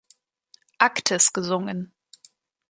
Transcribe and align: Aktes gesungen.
Aktes 0.79 1.31
gesungen. 1.31 1.93